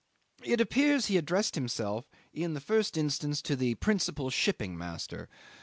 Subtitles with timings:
[0.41, 5.29] 'It appears he addressed himself in the first instance to the principal shipping master.